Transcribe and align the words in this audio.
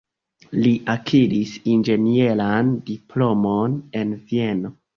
Li 0.61 0.71
akiris 0.93 1.51
inĝenieran 1.75 2.73
diplomon 2.89 3.79
en 4.03 4.19
Vieno. 4.33 4.77